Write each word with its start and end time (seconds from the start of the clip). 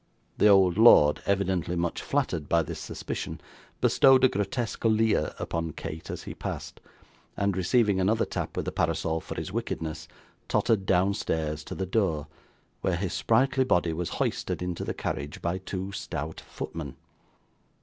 The 0.39 0.47
old 0.47 0.79
lord, 0.79 1.21
evidently 1.27 1.75
much 1.75 2.01
flattered 2.01 2.49
by 2.49 2.63
this 2.63 2.79
suspicion, 2.79 3.39
bestowed 3.81 4.23
a 4.23 4.29
grotesque 4.29 4.83
leer 4.83 5.35
upon 5.37 5.73
Kate 5.73 6.09
as 6.09 6.23
he 6.23 6.33
passed; 6.33 6.81
and, 7.37 7.55
receiving 7.55 7.99
another 7.99 8.25
tap 8.25 8.55
with 8.57 8.65
the 8.65 8.71
parasol 8.71 9.21
for 9.21 9.35
his 9.35 9.51
wickedness, 9.53 10.07
tottered 10.47 10.87
downstairs 10.87 11.63
to 11.65 11.75
the 11.75 11.85
door, 11.85 12.25
where 12.81 12.95
his 12.95 13.13
sprightly 13.13 13.63
body 13.63 13.93
was 13.93 14.09
hoisted 14.17 14.63
into 14.63 14.83
the 14.83 14.95
carriage 14.95 15.39
by 15.39 15.59
two 15.59 15.91
stout 15.91 16.41
footmen. 16.47 16.95